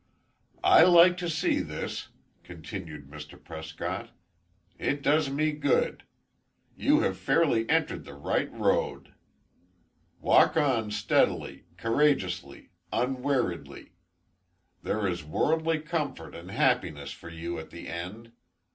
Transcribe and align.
"I 0.63 0.81
like 0.81 1.15
to 1.17 1.29
see 1.29 1.59
this," 1.59 2.07
continued 2.43 3.05
Mr. 3.07 3.37
Prescott. 3.39 4.09
"It 4.79 5.03
does 5.03 5.29
me 5.29 5.51
good. 5.51 6.05
You 6.75 7.01
have 7.01 7.19
fairly 7.19 7.69
entered 7.69 8.03
the 8.05 8.15
right 8.15 8.51
road. 8.51 9.13
Walk 10.19 10.57
on 10.57 10.89
steadily, 10.89 11.65
courageously, 11.77 12.71
unweariedly. 12.91 13.91
There 14.81 15.07
is 15.07 15.23
worldly 15.23 15.77
comfort 15.81 16.33
and 16.33 16.49
happiness 16.49 17.11
for 17.11 17.29
you 17.29 17.59
at 17.59 17.69
the 17.69 17.87
end. 17.87 18.31